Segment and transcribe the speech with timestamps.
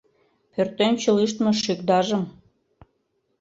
[0.53, 2.23] Пӧртӧнчыл ӱштмӧ шӱкдажым